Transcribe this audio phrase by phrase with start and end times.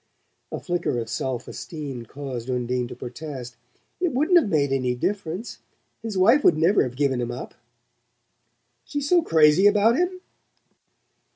[0.51, 3.55] A flicker of self esteem caused Undine to protest.
[3.99, 5.59] "It wouldn't have made any difference.
[6.01, 7.53] His wife would never have given him up."
[8.83, 10.21] "She's so crazy about him?"